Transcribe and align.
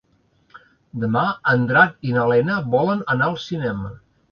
Demà 1.03 1.23
en 1.53 1.67
Drac 1.73 2.09
i 2.13 2.17
na 2.17 2.25
Lena 2.33 2.57
volen 2.79 3.07
anar 3.17 3.31
al 3.31 3.39
cinema. 3.47 3.97